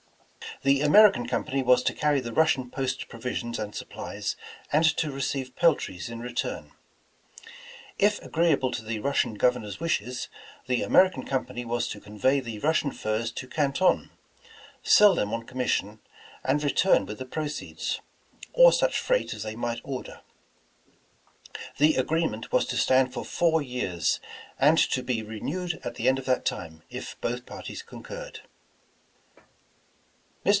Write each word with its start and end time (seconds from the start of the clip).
The 0.63 0.81
American 0.81 1.25
Company 1.25 1.63
was 1.63 1.81
to 1.83 1.93
carry 1.93 2.19
the 2.19 2.33
Russian 2.33 2.69
post 2.69 3.07
provisions 3.09 3.57
and 3.57 3.73
supplies 3.73 4.35
and 4.71 4.85
to 4.97 5.11
receive 5.11 5.55
pel 5.55 5.73
tries 5.73 6.07
in 6.07 6.19
return. 6.19 6.73
If 7.97 8.21
agreeable 8.21 8.69
to 8.73 8.83
the 8.85 8.99
Russian 8.99 9.33
Govern 9.35 9.63
or's 9.65 9.79
wishes, 9.79 10.29
the 10.67 10.83
American 10.83 11.25
Cumpany 11.25 11.65
was 11.65 11.87
to 11.87 11.99
convey 11.99 12.39
the 12.41 12.59
202 12.59 12.59
Despatches 12.59 12.61
to 12.61 12.67
Mr. 12.67 12.67
Astor 12.67 12.67
Russian 12.67 13.25
furs 13.25 13.31
to 13.31 13.55
Canton, 13.55 14.09
sell 14.83 15.15
them 15.15 15.33
on 15.33 15.47
commission, 15.47 15.99
and 16.43 16.61
return 16.63 17.07
with 17.07 17.17
the 17.17 17.25
proceeds, 17.25 17.99
or 18.53 18.71
such 18.71 18.99
freight 18.99 19.33
as 19.33 19.41
they 19.41 19.55
might 19.55 19.81
order. 19.83 20.21
The 21.79 21.95
agreement 21.95 22.51
was 22.51 22.65
to 22.67 22.77
stand 22.77 23.13
for 23.13 23.25
four 23.25 23.63
years, 23.63 24.19
and 24.59 24.77
to 24.77 25.01
be 25.01 25.23
renewed 25.23 25.79
at 25.83 25.95
the 25.95 26.07
end 26.07 26.19
of 26.19 26.25
that 26.25 26.45
time, 26.45 26.83
if 26.91 27.19
both 27.19 27.47
parties 27.47 27.81
concurred. 27.81 28.41
Mr. 28.41 28.41